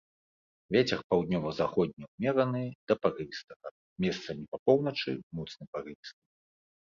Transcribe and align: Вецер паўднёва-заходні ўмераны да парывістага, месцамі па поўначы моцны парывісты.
Вецер 0.75 0.99
паўднёва-заходні 1.09 2.03
ўмераны 2.07 2.61
да 2.93 2.97
парывістага, 3.03 3.67
месцамі 4.07 4.43
па 4.55 4.63
поўначы 4.71 5.11
моцны 5.43 5.63
парывісты. 5.77 6.19